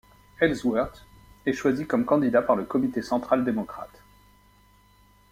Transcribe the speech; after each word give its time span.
Ellsworth 0.39 1.05
est 1.45 1.53
choisi 1.53 1.85
comme 1.85 2.05
candidat 2.05 2.41
par 2.41 2.55
le 2.55 2.63
comité 2.65 3.03
central 3.03 3.45
démocrate. 3.45 4.01